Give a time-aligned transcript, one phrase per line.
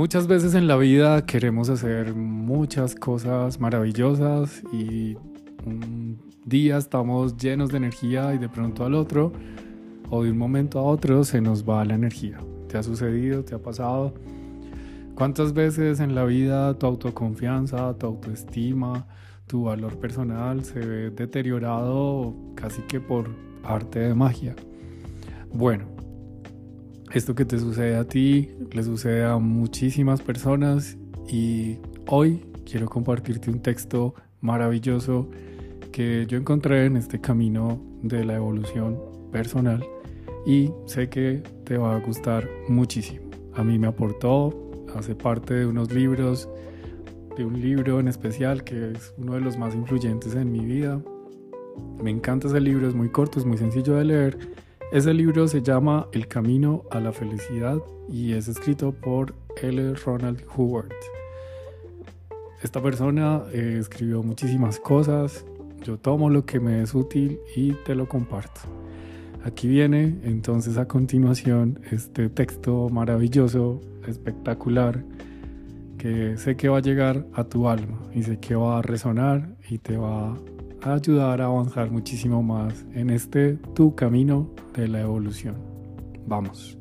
[0.00, 5.18] Muchas veces en la vida queremos hacer muchas cosas maravillosas y
[5.66, 9.30] un día estamos llenos de energía y de pronto al otro
[10.08, 12.38] o de un momento a otro se nos va la energía.
[12.66, 13.44] ¿Te ha sucedido?
[13.44, 14.14] ¿Te ha pasado?
[15.16, 19.06] ¿Cuántas veces en la vida tu autoconfianza, tu autoestima,
[19.46, 23.28] tu valor personal se ve deteriorado casi que por
[23.64, 24.56] arte de magia?
[25.52, 25.99] Bueno,
[27.12, 30.96] esto que te sucede a ti le sucede a muchísimas personas
[31.28, 35.28] y hoy quiero compartirte un texto maravilloso
[35.90, 38.98] que yo encontré en este camino de la evolución
[39.32, 39.84] personal
[40.46, 43.28] y sé que te va a gustar muchísimo.
[43.54, 46.48] A mí me aportó, hace parte de unos libros,
[47.36, 51.00] de un libro en especial que es uno de los más influyentes en mi vida.
[52.02, 54.38] Me encanta ese libro, es muy corto, es muy sencillo de leer
[54.92, 59.94] ese libro se llama El Camino a la Felicidad y es escrito por L.
[59.94, 60.90] Ronald Howard.
[62.62, 65.44] Esta persona eh, escribió muchísimas cosas,
[65.84, 68.62] yo tomo lo que me es útil y te lo comparto.
[69.44, 75.04] Aquí viene entonces a continuación este texto maravilloso, espectacular,
[75.98, 79.50] que sé que va a llegar a tu alma y sé que va a resonar
[79.68, 80.36] y te va
[80.82, 85.56] a ayudar a avanzar muchísimo más en este tu camino de la evolución.
[86.26, 86.78] Vamos.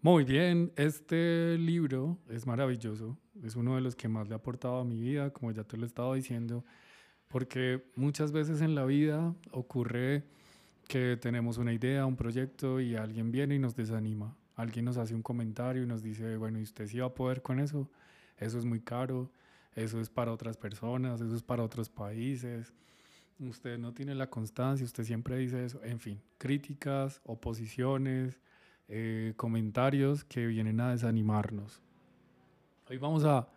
[0.00, 4.78] Muy bien, este libro es maravilloso, es uno de los que más le ha aportado
[4.78, 6.64] a mi vida, como ya te lo he estado diciendo,
[7.28, 10.24] porque muchas veces en la vida ocurre
[10.88, 14.36] que tenemos una idea, un proyecto y alguien viene y nos desanima.
[14.56, 17.42] Alguien nos hace un comentario y nos dice, bueno, ¿y usted sí va a poder
[17.42, 17.88] con eso?
[18.38, 19.30] Eso es muy caro,
[19.74, 22.72] eso es para otras personas, eso es para otros países.
[23.38, 25.80] Usted no tiene la constancia, usted siempre dice eso.
[25.84, 28.40] En fin, críticas, oposiciones,
[28.88, 31.82] eh, comentarios que vienen a desanimarnos.
[32.88, 33.48] Hoy vamos a,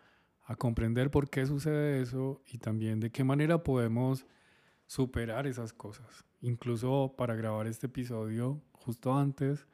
[0.45, 4.25] a comprender por qué sucede eso y también de qué manera podemos
[4.91, 6.25] superar esas cosas.
[6.41, 9.65] Incluso para grabar este episodio, justo antes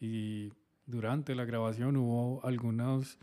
[0.00, 0.52] y
[0.86, 3.16] durante la grabación hubo algunos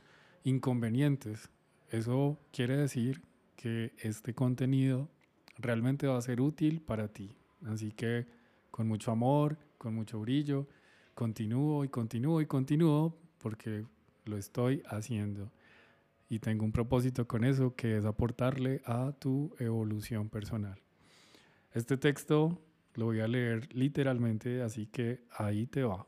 [0.46, 1.50] inconvenientes.
[1.90, 3.24] Eso quiere decir
[3.58, 5.10] que este contenido
[5.58, 7.36] realmente va a ser útil para ti.
[7.66, 8.26] Así que
[8.72, 10.70] con mucho amor, con mucho brillo,
[11.14, 13.84] continúo y continúo y continúo porque
[14.24, 15.52] lo estoy haciendo.
[16.30, 20.83] Y tengo un propósito con eso que es aportarle a tu evolución personal.
[21.74, 22.62] Este texto
[22.94, 26.06] lo voy a leer literalmente, así que ahí te va.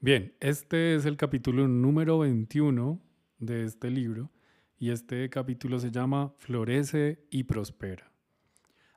[0.00, 3.00] Bien, este es el capítulo número 21
[3.38, 4.30] de este libro
[4.78, 8.12] y este capítulo se llama Florece y Prospera.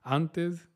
[0.03, 0.67] Antes,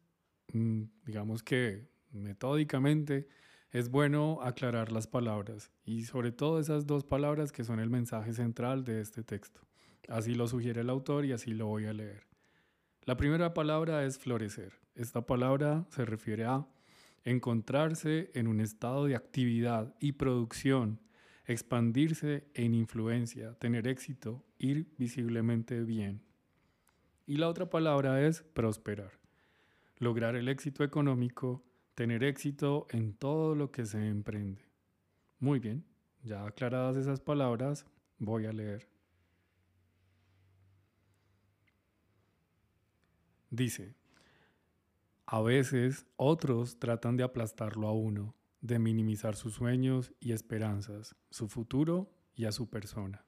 [0.54, 3.28] mm, digamos que metódicamente,
[3.72, 8.34] es bueno aclarar las palabras y sobre todo esas dos palabras que son el mensaje
[8.34, 9.62] central de este texto.
[10.10, 12.28] Así lo sugiere el autor y así lo voy a leer.
[13.06, 14.74] La primera palabra es florecer.
[14.94, 16.68] Esta palabra se refiere a
[17.24, 21.00] encontrarse en un estado de actividad y producción,
[21.46, 26.22] expandirse en influencia, tener éxito, ir visiblemente bien.
[27.26, 29.14] Y la otra palabra es prosperar.
[29.98, 31.64] Lograr el éxito económico,
[31.96, 34.62] tener éxito en todo lo que se emprende.
[35.40, 35.86] Muy bien,
[36.24, 37.86] ya aclaradas esas palabras,
[38.18, 38.88] voy a leer.
[43.50, 43.96] Dice,
[45.26, 51.50] a veces otros tratan de aplastarlo a uno, de minimizar sus sueños y esperanzas, su
[51.50, 53.26] futuro y a su persona.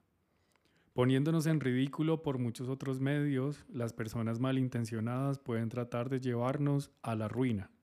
[0.94, 7.16] Poniéndonos en ridículo por muchos otros medios, las personas malintencionadas pueden tratar de llevarnos a
[7.16, 7.73] la ruina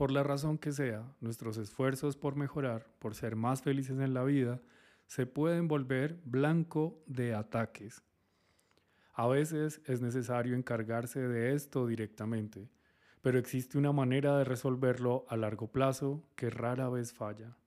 [0.00, 4.24] por la razón que sea, nuestros esfuerzos por mejorar, por ser más felices en la
[4.24, 4.62] vida,
[5.06, 8.02] se pueden volver blanco de ataques.
[9.12, 12.70] A veces es necesario encargarse de esto directamente,
[13.20, 17.58] pero existe una manera de resolverlo a largo plazo que rara vez falla.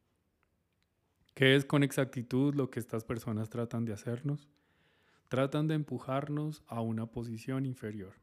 [1.36, 4.50] ¿Qué es con exactitud lo que estas personas tratan de hacernos?
[5.28, 8.16] Tratan de empujarnos a una posición inferior.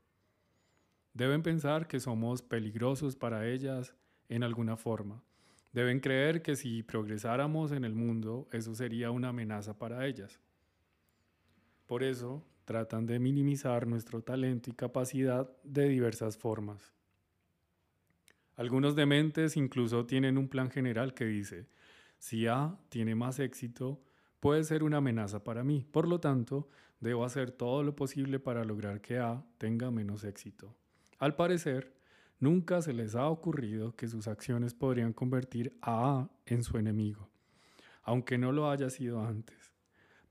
[1.14, 3.94] Deben pensar que somos peligrosos para ellas
[4.31, 5.23] en alguna forma.
[5.73, 10.41] Deben creer que si progresáramos en el mundo, eso sería una amenaza para ellas.
[11.87, 16.94] Por eso, tratan de minimizar nuestro talento y capacidad de diversas formas.
[18.56, 21.67] Algunos dementes incluso tienen un plan general que dice,
[22.19, 24.00] si A tiene más éxito,
[24.38, 25.87] puede ser una amenaza para mí.
[25.91, 26.69] Por lo tanto,
[27.00, 30.77] debo hacer todo lo posible para lograr que A tenga menos éxito.
[31.19, 32.00] Al parecer,
[32.40, 37.31] nunca se les ha ocurrido que sus acciones podrían convertir a A en su enemigo,
[38.02, 39.72] aunque no lo haya sido antes.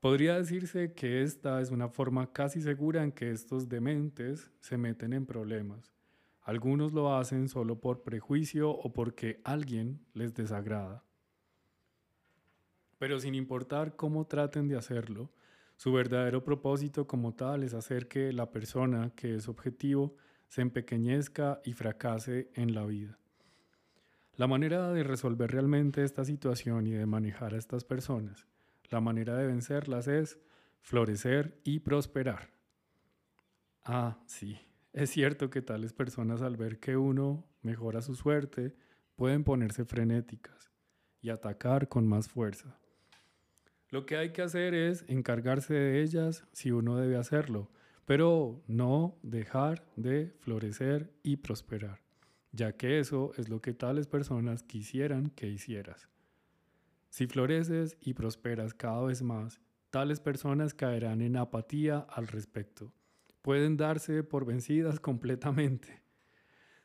[0.00, 5.12] Podría decirse que esta es una forma casi segura en que estos dementes se meten
[5.12, 5.94] en problemas.
[6.42, 11.04] Algunos lo hacen solo por prejuicio o porque alguien les desagrada.
[12.98, 15.30] Pero sin importar cómo traten de hacerlo,
[15.76, 20.16] su verdadero propósito como tal es hacer que la persona que es objetivo
[20.50, 23.18] se empequeñezca y fracase en la vida.
[24.34, 28.48] La manera de resolver realmente esta situación y de manejar a estas personas,
[28.90, 30.40] la manera de vencerlas es
[30.80, 32.50] florecer y prosperar.
[33.84, 34.58] Ah, sí,
[34.92, 38.74] es cierto que tales personas al ver que uno mejora su suerte
[39.14, 40.72] pueden ponerse frenéticas
[41.20, 42.76] y atacar con más fuerza.
[43.88, 47.70] Lo que hay que hacer es encargarse de ellas si uno debe hacerlo,
[48.06, 52.00] pero no dejar de florecer y prosperar,
[52.52, 56.08] ya que eso es lo que tales personas quisieran que hicieras.
[57.08, 59.60] Si floreces y prosperas cada vez más,
[59.90, 62.92] tales personas caerán en apatía al respecto.
[63.42, 66.02] Pueden darse por vencidas completamente.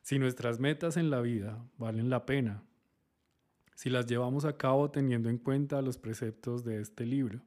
[0.02, 2.64] Si nuestras metas en la vida valen la pena,
[3.76, 7.42] si las llevamos a cabo teniendo en cuenta los preceptos de este libro.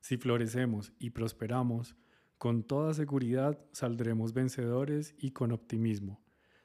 [0.00, 1.94] Si florecemos y prosperamos,
[2.38, 6.20] con toda seguridad saldremos vencedores y con optimismo,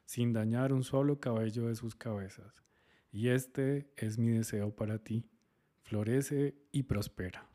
[0.05, 2.63] sin dañar un solo cabello de sus cabezas.
[3.11, 5.25] Y este es mi deseo para ti.
[5.81, 7.49] Florece y prospera.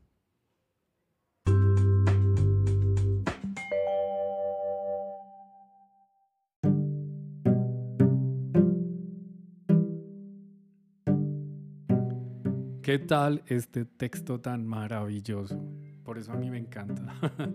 [12.83, 15.61] ¿Qué tal este texto tan maravilloso?
[16.09, 17.15] Por eso a mí me encanta.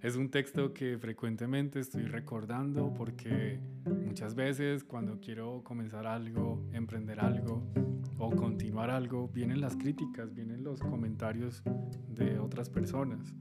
[0.00, 7.18] es un texto que frecuentemente estoy recordando porque muchas veces cuando quiero comenzar algo, emprender
[7.18, 7.66] algo
[8.16, 11.64] o continuar algo, vienen las críticas, vienen los comentarios
[12.08, 13.34] de otras personas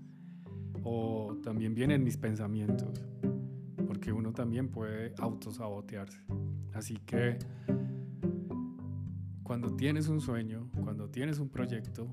[0.81, 3.05] o también vienen mis pensamientos,
[3.85, 6.23] porque uno también puede autosabotearse.
[6.73, 7.37] Así que
[9.43, 12.09] cuando tienes un sueño, cuando tienes un proyecto,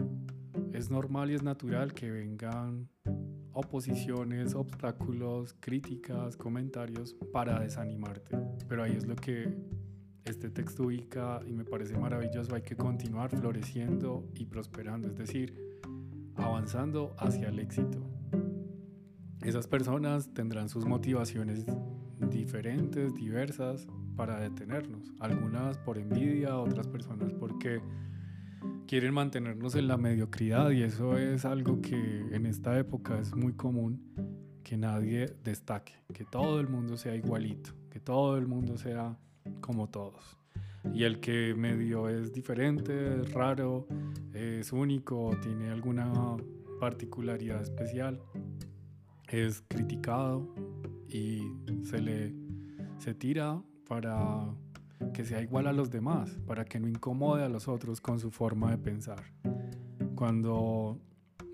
[0.73, 2.89] es normal y es natural que vengan
[3.53, 8.37] oposiciones, obstáculos, críticas, comentarios para desanimarte.
[8.69, 9.55] Pero ahí es lo que
[10.25, 12.55] este texto ubica y me parece maravilloso.
[12.55, 15.55] Hay que continuar floreciendo y prosperando, es decir,
[16.37, 18.01] avanzando hacia el éxito.
[19.43, 21.67] Esas personas tendrán sus motivaciones
[22.31, 23.87] diferentes, diversas,
[24.17, 25.13] para detenernos.
[25.21, 27.81] Algunas por envidia, otras personas porque
[28.87, 31.97] quieren mantenernos en la mediocridad y eso es algo que
[32.31, 34.03] en esta época es muy común,
[34.63, 39.17] que nadie destaque, que todo el mundo sea igualito, que todo el mundo sea
[39.61, 40.39] como todos.
[40.95, 43.87] Y el que medio es diferente, es raro,
[44.35, 46.13] es único, tiene alguna
[46.81, 48.21] particularidad especial,
[49.29, 50.55] es criticado
[51.09, 51.43] y
[51.85, 52.35] se le
[52.99, 54.55] se tira para
[55.13, 58.31] que sea igual a los demás, para que no incomode a los otros con su
[58.31, 59.23] forma de pensar.
[60.15, 60.99] Cuando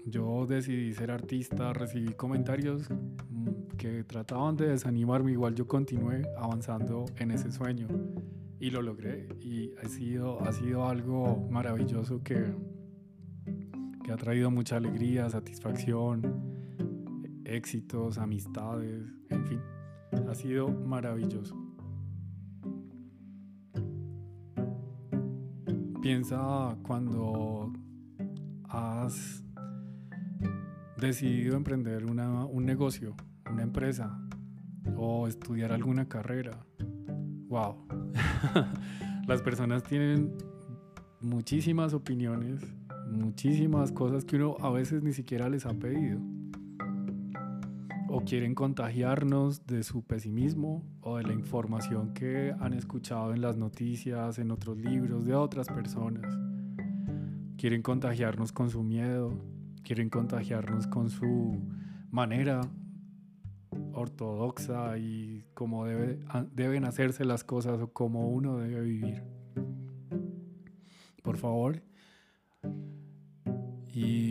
[0.06, 7.04] yo decidí ser artista, recibí comentarios mm, que trataban de desanimarme, igual yo continué avanzando
[7.16, 7.88] en ese sueño
[8.60, 12.54] y lo logré y ha sido, ha sido algo maravilloso que,
[14.04, 16.22] que ha traído mucha alegría, satisfacción,
[17.44, 19.60] éxitos, amistades, en fin,
[20.28, 21.67] ha sido maravilloso.
[26.08, 27.70] Piensa cuando
[28.70, 29.44] has
[30.96, 33.14] decidido emprender un negocio,
[33.52, 34.18] una empresa
[34.96, 36.64] o estudiar alguna carrera.
[37.50, 37.86] ¡Wow!
[39.26, 40.32] Las personas tienen
[41.20, 42.62] muchísimas opiniones,
[43.10, 46.22] muchísimas cosas que uno a veces ni siquiera les ha pedido
[48.18, 53.56] o quieren contagiarnos de su pesimismo o de la información que han escuchado en las
[53.56, 56.36] noticias, en otros libros de otras personas.
[57.56, 59.38] Quieren contagiarnos con su miedo,
[59.84, 61.62] quieren contagiarnos con su
[62.10, 62.62] manera
[63.92, 66.18] ortodoxa y cómo debe,
[66.52, 69.22] deben hacerse las cosas o cómo uno debe vivir.
[71.22, 71.82] Por favor.
[73.94, 74.27] Y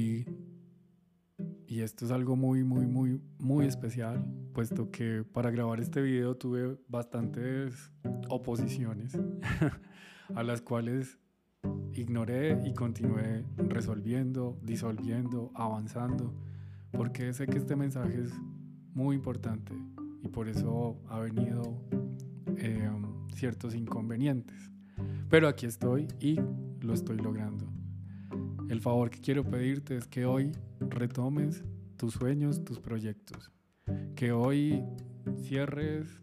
[1.78, 6.36] y esto es algo muy, muy, muy, muy especial, puesto que para grabar este video
[6.36, 7.92] tuve bastantes
[8.30, 9.16] oposiciones
[10.34, 11.20] a las cuales
[11.94, 16.34] ignoré y continué resolviendo, disolviendo, avanzando,
[16.94, 18.34] porque sé que este mensaje es
[18.96, 19.76] muy importante
[20.24, 21.80] y por eso ha venido
[22.58, 22.90] eh,
[23.36, 24.72] ciertos inconvenientes.
[25.30, 26.40] Pero aquí estoy y
[26.82, 27.77] lo estoy logrando.
[28.70, 31.64] El favor que quiero pedirte es que hoy retomes
[31.96, 33.52] tus sueños, tus proyectos.
[34.16, 34.84] Que hoy
[35.44, 36.22] cierres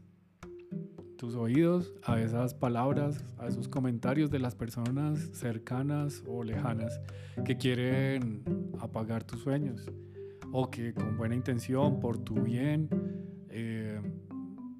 [1.17, 7.01] tus oídos a esas palabras, a esos comentarios de las personas cercanas o lejanas
[7.47, 8.43] que quieren
[8.79, 9.91] apagar tus sueños
[10.53, 12.91] o que con buena intención, por tu bien,
[13.49, 14.01] eh,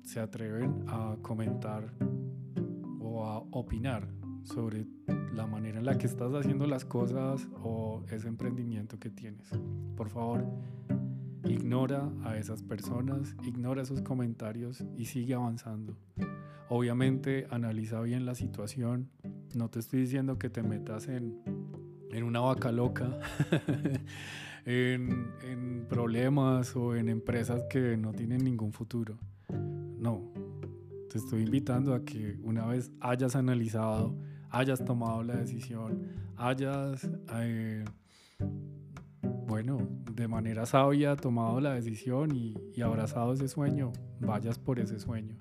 [0.02, 1.94] se atreven a comentar
[3.00, 4.06] o a opinar
[4.42, 4.87] sobre
[5.34, 9.48] la manera en la que estás haciendo las cosas o ese emprendimiento que tienes.
[9.96, 10.44] Por favor,
[11.44, 15.96] ignora a esas personas, ignora esos comentarios y sigue avanzando.
[16.68, 19.10] Obviamente analiza bien la situación.
[19.54, 21.40] No te estoy diciendo que te metas en,
[22.10, 23.18] en una vaca loca,
[24.64, 29.18] en, en problemas o en empresas que no tienen ningún futuro.
[29.98, 30.32] No,
[31.10, 34.16] te estoy invitando a que una vez hayas analizado,
[34.54, 36.06] hayas tomado la decisión,
[36.37, 37.84] hayas, eh,
[39.46, 39.78] bueno,
[40.12, 45.37] de manera sabia tomado la decisión y, y abrazado ese sueño, vayas por ese sueño.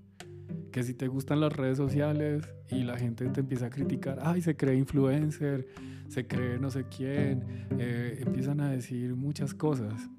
[0.72, 4.41] Que si te gustan las redes sociales y la gente te empieza a criticar, ay,
[4.41, 5.67] se cree influencer,
[6.08, 10.10] se cree no sé quién, eh, empiezan a decir muchas cosas.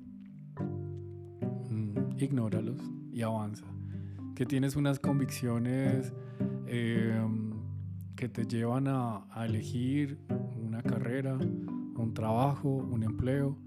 [1.69, 2.81] Mm, ignóralos
[3.13, 3.67] y avanza.
[4.37, 6.13] Que tienes unas convicciones
[6.67, 7.21] eh,
[8.16, 10.18] que te llevan a, elegir
[10.62, 13.59] una carrera, un trabajo, un empleo,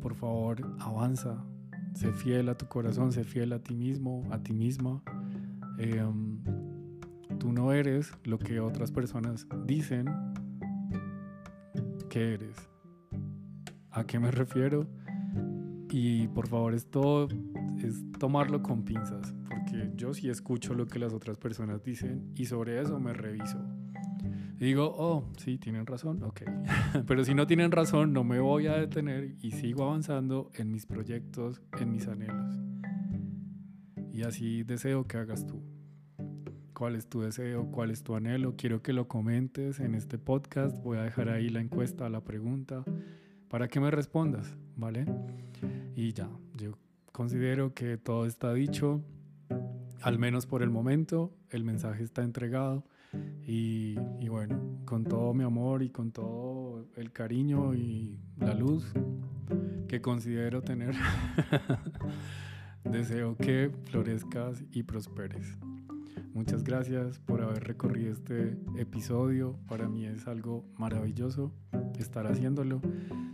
[0.00, 1.44] por favor avanza,
[1.94, 5.02] sé fiel a tu corazón, sé fiel a ti mismo, a ti misma.
[5.78, 6.04] Eh,
[7.38, 10.06] tú no eres lo que otras personas dicen
[12.08, 12.56] que eres.
[13.90, 14.86] ¿A qué me refiero?
[15.90, 17.28] Y por favor esto
[17.78, 22.46] es tomarlo con pinzas, porque yo sí escucho lo que las otras personas dicen y
[22.46, 23.58] sobre eso me reviso
[24.66, 26.42] digo, oh, sí, tienen razón, ok.
[27.06, 30.86] Pero si no tienen razón, no me voy a detener y sigo avanzando en mis
[30.86, 32.60] proyectos, en mis anhelos.
[34.12, 35.62] Y así deseo que hagas tú.
[36.74, 37.70] ¿Cuál es tu deseo?
[37.70, 38.54] ¿Cuál es tu anhelo?
[38.56, 40.76] Quiero que lo comentes en este podcast.
[40.82, 42.84] Voy a dejar ahí la encuesta, la pregunta,
[43.48, 45.06] para que me respondas, ¿vale?
[45.94, 46.78] Y ya, yo
[47.12, 49.02] considero que todo está dicho,
[50.02, 52.84] al menos por el momento, el mensaje está entregado.
[53.46, 53.96] Y,
[54.28, 58.92] bueno, con todo mi amor y con todo el cariño y la luz
[59.88, 60.94] que considero tener,
[62.84, 65.58] deseo que florezcas y prosperes.
[66.34, 69.58] Muchas gracias por haber recorrido este episodio.
[69.68, 71.52] Para mí es algo maravilloso
[71.98, 72.80] estar haciéndolo.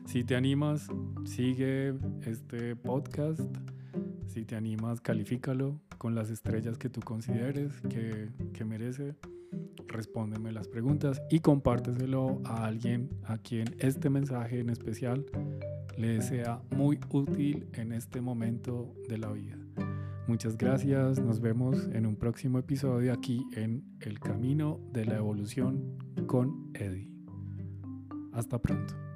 [0.04, 0.88] Si te animas,
[1.24, 3.40] sigue este podcast.
[4.26, 9.14] Si te animas, califícalo con las estrellas que tú consideres que, que merece
[9.86, 15.24] respóndeme las preguntas y compárteselo a alguien a quien este mensaje en especial
[15.96, 19.58] le sea muy útil en este momento de la vida.
[20.28, 25.96] Muchas gracias, nos vemos en un próximo episodio aquí en El Camino de la Evolución
[26.26, 27.10] con Eddie.
[28.32, 29.07] Hasta pronto.